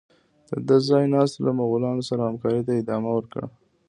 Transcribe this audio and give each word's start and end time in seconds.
د 0.49 0.51
ده 0.67 0.77
ځای 0.89 1.05
ناستو 1.13 1.39
له 1.45 1.51
مغولانو 1.59 2.03
سره 2.09 2.21
همکارۍ 2.23 2.61
ته 2.67 2.73
ادامه 2.81 3.09
ورکړه. 3.13 3.45